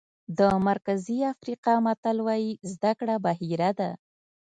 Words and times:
د 0.37 0.39
مرکزي 0.67 1.19
افریقا 1.33 1.73
متل 1.85 2.17
وایي 2.27 2.51
زده 2.71 2.91
کړه 2.99 3.15
بحیره 3.25 3.71
ده. 3.79 3.89